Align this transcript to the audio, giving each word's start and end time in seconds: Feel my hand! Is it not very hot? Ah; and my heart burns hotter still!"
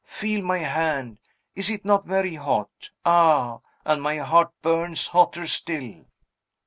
Feel 0.03 0.43
my 0.43 0.57
hand! 0.57 1.19
Is 1.53 1.69
it 1.69 1.85
not 1.85 2.05
very 2.05 2.33
hot? 2.33 2.89
Ah; 3.05 3.59
and 3.85 4.01
my 4.01 4.17
heart 4.17 4.49
burns 4.63 5.05
hotter 5.09 5.45
still!" 5.45 6.05